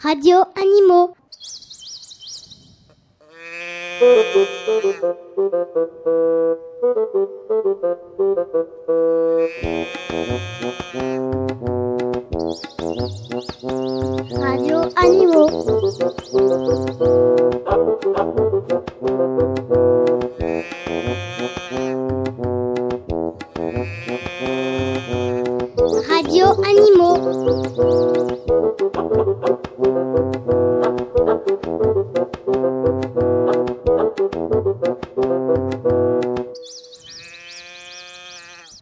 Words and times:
Radio 0.00 0.44
Animaux. 0.54 1.14
Radio 14.40 14.78
Animaux. 14.94 15.48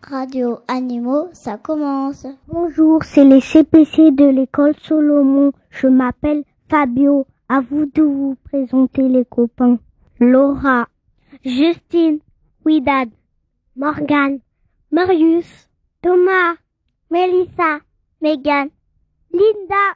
Radio 0.02 0.60
Animaux, 0.68 1.28
ça 1.32 1.56
commence. 1.56 2.26
Bonjour, 2.48 3.02
c'est 3.04 3.24
les 3.24 3.40
CPC 3.40 4.10
de 4.12 4.26
l'école 4.26 4.74
Solomon. 4.82 5.52
Je 5.70 5.86
m'appelle 5.88 6.44
Fabio. 6.68 7.26
À 7.48 7.60
vous 7.60 7.86
de 7.86 8.02
vous 8.02 8.36
présenter 8.44 9.08
les 9.08 9.24
copains. 9.24 9.78
Laura, 10.18 10.88
Justine, 11.44 12.18
Widad, 12.64 13.08
Morgan, 13.76 14.40
Marius, 14.90 15.68
Thomas, 16.02 16.56
Melissa, 17.10 17.80
Megan, 18.20 18.70
Linda, 19.32 19.94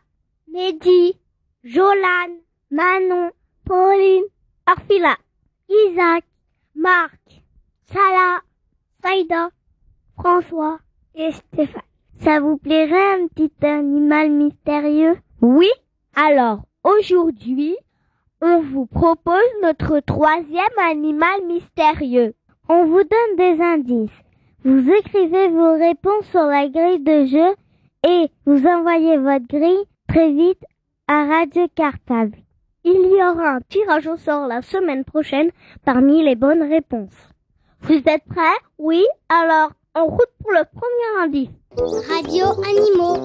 Mehdi, 0.52 1.16
Jolan, 1.64 2.38
Manon, 2.70 3.30
Pauline, 3.64 4.24
Orphila, 4.68 5.16
Isaac, 5.68 6.24
Marc, 6.76 7.18
Salah, 7.92 8.42
Saïda, 9.02 9.50
François 10.20 10.78
et 11.14 11.32
Stéphane. 11.32 11.80
Ça 12.18 12.40
vous 12.40 12.58
plairait 12.58 13.22
un 13.22 13.26
petit 13.28 13.50
animal 13.64 14.30
mystérieux? 14.30 15.16
Oui 15.40 15.70
Alors, 16.14 16.60
aujourd'hui, 16.84 17.74
on 18.42 18.60
vous 18.60 18.84
propose 18.84 19.50
notre 19.62 20.00
troisième 20.00 20.78
animal 20.90 21.46
mystérieux. 21.46 22.34
On 22.68 22.84
vous 22.84 23.02
donne 23.02 23.36
des 23.38 23.62
indices. 23.62 24.10
Vous 24.62 24.90
écrivez 24.90 25.48
vos 25.48 25.72
réponses 25.78 26.26
sur 26.26 26.44
la 26.44 26.68
grille 26.68 27.02
de 27.02 27.24
jeu 27.24 27.54
et 28.06 28.30
vous 28.44 28.66
envoyez 28.66 29.16
votre 29.16 29.46
grille 29.46 29.86
très 30.06 30.30
vite 30.32 30.62
à 31.08 31.24
Radio 31.24 31.66
Cartable. 31.74 32.36
Il 32.84 33.10
y 33.10 33.22
aura 33.22 33.52
un 33.52 33.60
tirage 33.70 34.06
au 34.06 34.18
sort 34.18 34.46
la 34.46 34.60
semaine 34.60 35.04
prochaine 35.04 35.50
parmi 35.86 36.22
les 36.22 36.36
bonnes 36.36 36.62
réponses. 36.62 37.28
Vous 37.80 37.94
êtes 37.94 38.24
prêts? 38.28 38.60
Oui 38.76 39.02
Alors, 39.30 39.70
en 39.94 40.06
route 40.06 40.30
pour 40.40 40.52
le 40.52 40.64
premier 40.72 41.24
indice. 41.24 41.48
Radio 42.08 42.46
Animaux. 42.62 43.16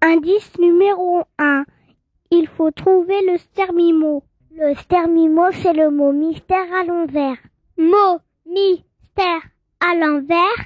Indice 0.00 0.58
numéro 0.58 1.22
1. 1.38 1.64
Il 2.30 2.48
faut 2.48 2.70
trouver 2.70 3.20
le 3.26 3.38
stermimo. 3.38 4.22
Le 4.54 4.74
stermimo, 4.74 5.52
c'est 5.52 5.72
le 5.72 5.90
mot 5.90 6.12
mystère 6.12 6.72
à 6.74 6.84
l'envers. 6.84 7.36
Mot 7.76 8.20
mystère 8.46 9.42
à 9.80 9.94
l'envers, 9.94 10.56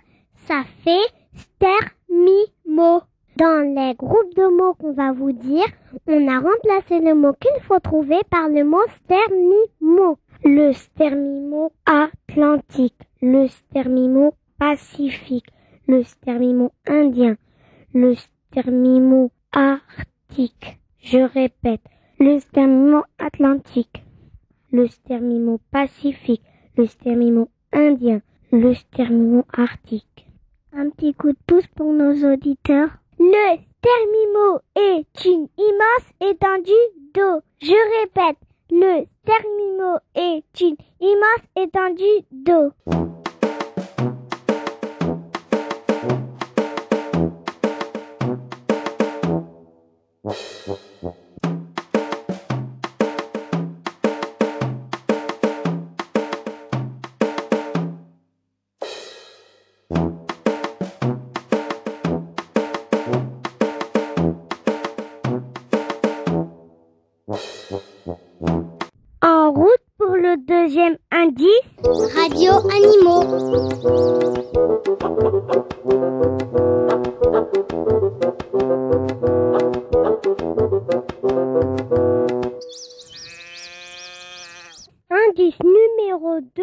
ça 0.46 0.62
fait 0.84 1.06
stermimo. 1.34 3.02
Dans 3.40 3.74
les 3.74 3.94
groupes 3.94 4.34
de 4.36 4.54
mots 4.54 4.74
qu'on 4.74 4.92
va 4.92 5.12
vous 5.12 5.32
dire, 5.32 5.64
on 6.06 6.28
a 6.28 6.40
remplacé 6.40 7.00
le 7.00 7.14
mot 7.14 7.32
qu'il 7.32 7.62
faut 7.62 7.80
trouver 7.80 8.20
par 8.28 8.50
le 8.50 8.64
mot 8.64 8.86
stermimo. 8.96 10.18
Le 10.44 10.74
stermimo 10.74 11.72
atlantique, 11.86 13.00
le 13.22 13.48
stermimo 13.48 14.34
pacifique, 14.58 15.46
le 15.88 16.02
stermimo 16.02 16.72
indien, 16.86 17.36
le 17.94 18.14
stermimo 18.14 19.30
arctique. 19.52 20.78
Je 20.98 21.20
répète, 21.20 21.80
le 22.18 22.40
stermimo 22.40 23.04
atlantique, 23.18 24.04
le 24.70 24.86
stermimo 24.86 25.60
pacifique, 25.70 26.44
le 26.76 26.84
stermimo 26.84 27.48
indien, 27.72 28.20
le 28.52 28.74
stermimo 28.74 29.46
arctique. 29.50 30.26
Un 30.74 30.90
petit 30.90 31.14
coup 31.14 31.32
de 31.32 31.38
pouce 31.46 31.66
pour 31.68 31.94
nos 31.94 32.12
auditeurs. 32.30 32.99
Le 33.22 33.58
stermimo 33.58 34.60
est 34.76 35.24
une 35.26 35.46
immense 35.58 36.08
étendue 36.22 36.72
d'eau. 37.12 37.42
Je 37.60 38.00
répète, 38.00 38.38
le 38.70 39.04
stermimo 39.20 39.98
est 40.14 40.42
une 40.62 40.76
immense 41.00 41.44
étendue 41.54 42.24
d'eau. 42.32 43.19
Numéro 85.62 86.40
2, 86.40 86.62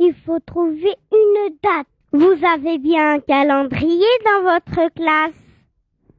il 0.00 0.14
faut 0.14 0.40
trouver 0.40 0.94
une 1.12 1.56
date. 1.62 1.86
Vous 2.12 2.36
avez 2.44 2.78
bien 2.78 3.14
un 3.14 3.20
calendrier 3.20 4.06
dans 4.24 4.42
votre 4.42 4.92
classe. 4.94 5.34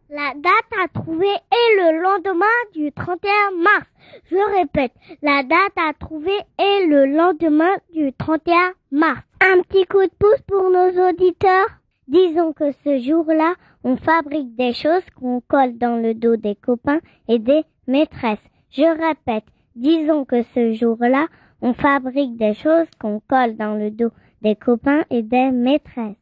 La 0.09 0.33
date 0.35 0.71
à 0.83 0.87
trouver 0.87 1.27
est 1.27 1.75
le 1.75 2.01
lendemain 2.01 2.45
du 2.73 2.91
31 2.91 3.61
mars. 3.61 3.87
Je 4.31 4.57
répète, 4.57 4.93
la 5.21 5.43
date 5.43 5.73
à 5.75 5.93
trouver 5.93 6.37
est 6.57 6.85
le 6.85 7.05
lendemain 7.05 7.75
du 7.93 8.13
31 8.13 8.73
mars. 8.91 9.21
Un 9.41 9.61
petit 9.61 9.85
coup 9.85 10.01
de 10.01 10.11
pouce 10.17 10.41
pour 10.47 10.69
nos 10.69 11.09
auditeurs. 11.09 11.67
Disons 12.07 12.53
que 12.53 12.71
ce 12.85 12.99
jour-là, 12.99 13.55
on 13.83 13.97
fabrique 13.97 14.55
des 14.55 14.73
choses 14.73 15.03
qu'on 15.19 15.41
colle 15.41 15.77
dans 15.77 16.01
le 16.01 16.13
dos 16.13 16.37
des 16.37 16.55
copains 16.55 16.99
et 17.27 17.37
des 17.37 17.63
maîtresses. 17.85 18.39
Je 18.71 18.83
répète, 18.83 19.45
disons 19.75 20.23
que 20.23 20.43
ce 20.55 20.73
jour-là, 20.73 21.27
on 21.61 21.73
fabrique 21.73 22.37
des 22.37 22.53
choses 22.53 22.87
qu'on 22.99 23.21
colle 23.27 23.55
dans 23.55 23.75
le 23.75 23.91
dos 23.91 24.11
des 24.41 24.55
copains 24.55 25.03
et 25.09 25.23
des 25.23 25.51
maîtresses. 25.51 26.15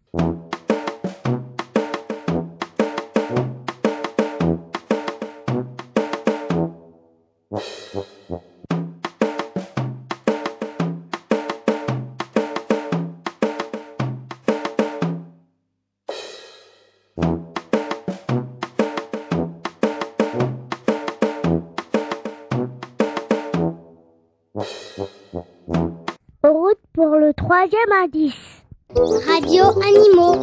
Le 27.25 27.33
troisième 27.33 27.91
indice. 28.03 28.63
Radio 28.93 29.63
Animaux. 29.81 30.35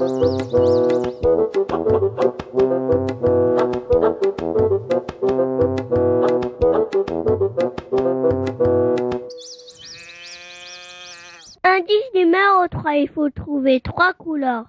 Indice 11.62 12.14
numéro 12.16 12.66
3, 12.68 12.94
il 12.96 13.08
faut 13.14 13.30
trouver 13.30 13.80
trois 13.80 14.12
couleurs. 14.14 14.64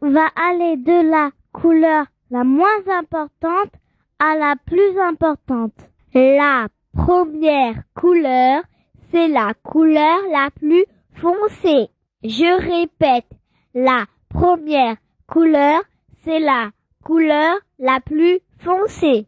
On 0.00 0.10
va 0.10 0.28
aller 0.34 0.78
de 0.78 1.10
la 1.10 1.30
couleur 1.52 2.06
la 2.30 2.44
moins 2.44 2.66
importante 2.98 3.72
à 4.18 4.36
la 4.36 4.54
plus 4.64 4.98
importante. 4.98 5.74
La 6.14 6.68
première 6.94 7.82
couleur, 7.94 8.62
c'est 9.10 9.28
la 9.28 9.52
couleur 9.62 10.18
la 10.32 10.48
plus 10.58 10.86
foncée. 11.14 11.88
Je 12.22 12.60
répète, 12.60 13.26
la 13.74 14.06
première 14.28 14.96
couleur, 15.26 15.82
c'est 16.24 16.40
la 16.40 16.70
couleur 17.04 17.56
la 17.78 18.00
plus 18.00 18.40
foncée. 18.58 19.26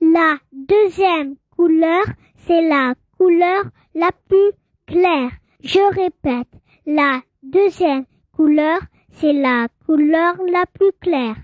La 0.00 0.36
deuxième 0.52 1.36
couleur, 1.56 2.04
c'est 2.46 2.68
la 2.68 2.94
couleur 3.16 3.64
la 3.94 4.10
plus 4.28 4.52
claire. 4.86 5.30
Je 5.62 5.80
répète, 5.94 6.48
la 6.86 7.20
deuxième 7.42 8.04
couleur, 8.36 8.80
c'est 9.12 9.32
la 9.32 9.68
couleur 9.86 10.34
la 10.50 10.64
plus 10.66 10.92
claire. 11.00 11.36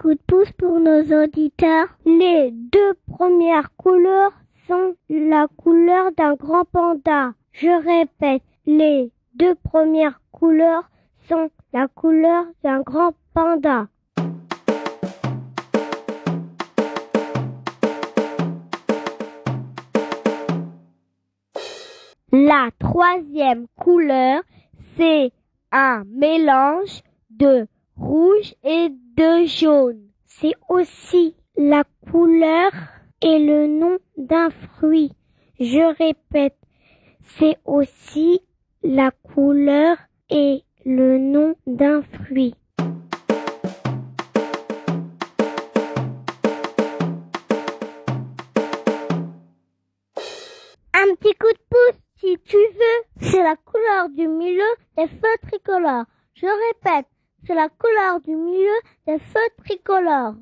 Coup 0.00 0.14
de 0.14 0.20
pouce 0.26 0.50
pour 0.52 0.80
nos 0.80 1.02
auditeurs. 1.02 1.88
Les 2.06 2.50
deux 2.52 2.94
premières 3.06 3.70
couleurs 3.76 4.32
sont 4.66 4.94
la 5.10 5.46
couleur 5.58 6.10
d'un 6.16 6.34
grand 6.36 6.64
panda. 6.64 7.34
Je 7.52 7.68
répète, 7.68 8.42
les 8.64 9.12
deux 9.34 9.54
premières 9.56 10.18
couleurs 10.32 10.88
sont 11.28 11.50
la 11.74 11.86
couleur 11.88 12.46
d'un 12.64 12.80
grand 12.80 13.12
panda. 13.34 13.88
La 22.32 22.70
troisième 22.78 23.66
couleur, 23.76 24.40
c'est 24.96 25.30
un 25.72 26.04
mélange 26.06 27.02
de 27.28 27.66
rouge 27.98 28.54
et 28.64 28.88
de 29.20 29.44
jaune. 29.44 30.08
C'est 30.24 30.54
aussi 30.70 31.36
la 31.54 31.84
couleur 32.10 32.70
et 33.20 33.38
le 33.38 33.66
nom 33.66 33.98
d'un 34.16 34.48
fruit. 34.48 35.12
Je 35.58 35.94
répète, 35.98 36.56
c'est 37.36 37.58
aussi 37.66 38.40
la 38.82 39.10
couleur 39.10 39.98
et 40.30 40.62
le 40.86 41.18
nom 41.18 41.54
d'un 41.66 42.00
fruit. 42.00 42.54
Un 50.94 51.14
petit 51.16 51.34
coup 51.34 51.52
de 51.52 51.64
pouce 51.68 52.00
si 52.20 52.38
tu 52.46 52.56
veux. 52.56 53.28
C'est 53.28 53.42
la 53.42 53.56
couleur 53.56 54.08
du 54.08 54.26
milieu 54.28 54.70
des 54.96 55.08
feux 55.08 55.38
tricolores. 55.46 56.06
Je 56.32 56.46
répète, 56.46 57.06
c'est 57.50 57.56
la 57.56 57.68
couleur 57.68 58.20
du 58.20 58.36
milieu 58.36 58.80
des 59.08 59.18
feux 59.18 59.40
tricolores. 59.64 60.36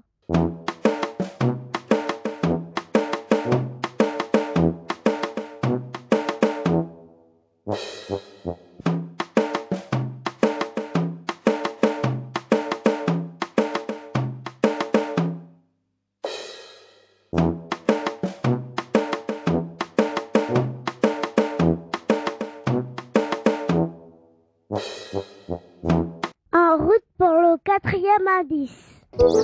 90. 28.18 28.70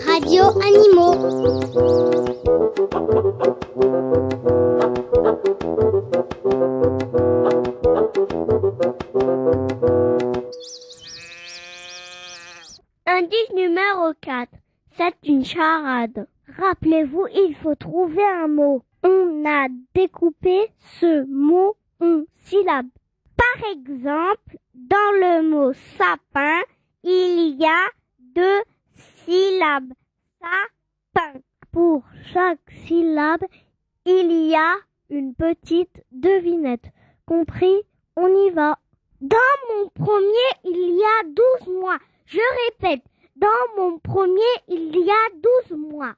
Radio 0.04 0.42
Animaux. 0.60 1.14
Indice 13.06 13.50
numéro 13.54 14.12
4. 14.20 14.48
C'est 14.96 15.14
une 15.24 15.44
charade. 15.44 16.26
Rappelez-vous, 16.58 17.28
il 17.32 17.54
faut 17.62 17.76
trouver 17.76 18.24
un 18.24 18.48
mot. 18.48 18.82
On 19.04 19.44
a 19.46 19.68
découpé 19.94 20.72
ce 21.00 21.24
mot 21.26 21.76
en 22.00 22.24
syllabes. 22.44 22.86
Par 23.36 23.70
exemple, 23.70 24.56
dans 24.74 25.12
le 25.20 25.48
mot 25.48 25.72
sapin, 25.96 26.60
il 27.04 27.56
y 27.60 27.66
a 27.66 27.88
deux 28.34 28.62
syllabes. 29.24 29.92
Sapin. 30.40 31.40
Pour 31.72 32.02
chaque 32.32 32.70
syllabe, 32.86 33.44
il 34.04 34.48
y 34.48 34.54
a 34.54 34.74
une 35.10 35.34
petite 35.34 36.04
devinette. 36.12 36.90
Compris? 37.26 37.82
On 38.16 38.28
y 38.28 38.50
va. 38.50 38.78
Dans 39.20 39.36
mon 39.70 39.88
premier, 39.88 40.50
il 40.64 40.96
y 40.96 41.02
a 41.02 41.24
douze 41.28 41.74
mois. 41.80 41.98
Je 42.26 42.40
répète, 42.66 43.04
dans 43.36 43.48
mon 43.76 43.98
premier, 43.98 44.54
il 44.68 44.96
y 44.96 45.10
a 45.10 45.30
douze 45.40 45.78
mois. 45.78 46.14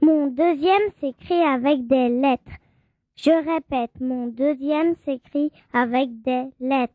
Mon 0.00 0.28
deuxième 0.28 0.90
s'écrit 1.00 1.42
avec 1.42 1.86
des 1.86 2.08
lettres. 2.08 2.57
Je 3.28 3.34
répète, 3.34 3.90
mon 4.00 4.28
deuxième 4.28 4.94
s'écrit 5.04 5.52
avec 5.74 6.08
des 6.22 6.44
lettres. 6.60 6.94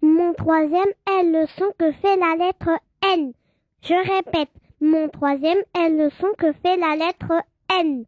Mon 0.00 0.32
troisième 0.32 0.80
est 1.10 1.24
le 1.24 1.46
son 1.58 1.70
que 1.78 1.92
fait 1.92 2.16
la 2.16 2.36
lettre 2.42 2.70
N. 3.02 3.34
Je 3.82 4.14
répète, 4.14 4.48
mon 4.80 5.10
troisième 5.10 5.62
est 5.78 5.90
le 5.90 6.08
son 6.08 6.28
que 6.38 6.54
fait 6.62 6.78
la 6.78 6.96
lettre 6.96 7.44
N. 7.78 8.06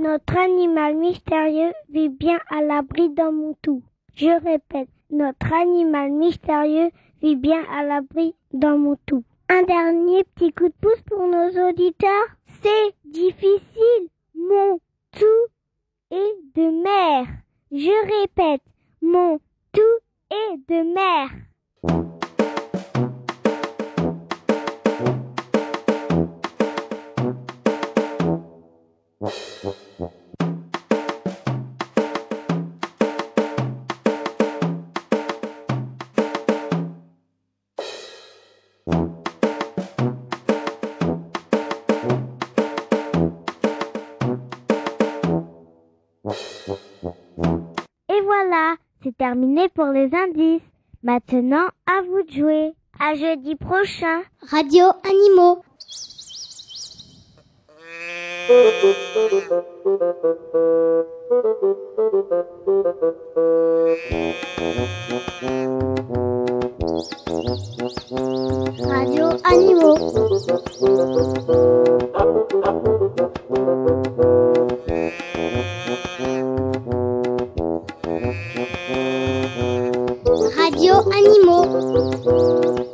Notre 0.00 0.38
animal 0.38 0.96
mystérieux 0.96 1.74
vit 1.90 2.08
bien 2.08 2.40
à 2.48 2.62
l'abri 2.62 3.10
d'un 3.10 3.32
moutou. 3.32 3.82
Je 4.14 4.30
répète, 4.42 4.88
notre 5.10 5.52
animal 5.52 6.10
mystérieux 6.10 6.88
vit 7.20 7.36
bien 7.36 7.62
à 7.70 7.82
l'abri 7.82 8.34
d'un 8.50 8.78
moutou. 8.78 9.24
Un 9.50 9.62
dernier 9.64 10.24
petit 10.24 10.54
coup 10.54 10.68
de 10.68 10.74
pouce 10.80 11.02
pour 11.06 11.26
nos 11.26 11.68
auditeurs. 11.68 12.28
C'est 12.62 12.94
difficile. 13.04 14.08
Mon 14.34 14.80
tout 15.10 15.50
est 16.10 16.36
de 16.54 16.82
mer. 16.82 17.26
Je 17.70 18.22
répète, 18.22 18.62
mon 19.02 19.38
tout 19.70 19.98
est 20.30 20.56
de 20.66 20.94
mer. 20.94 21.28
Et 48.08 48.20
voilà, 48.22 48.76
c'est 49.02 49.16
terminé 49.16 49.68
pour 49.68 49.86
les 49.86 50.10
indices. 50.14 50.62
Maintenant, 51.02 51.66
à 51.86 52.02
vous 52.02 52.22
de 52.22 52.30
jouer. 52.30 52.72
À 52.98 53.14
jeudi 53.14 53.54
prochain. 53.56 54.22
Radio 54.50 54.86
Animaux. 55.04 55.62
Animaux. 69.60 69.98
Radio 80.56 80.94
Animaux. 81.12 82.89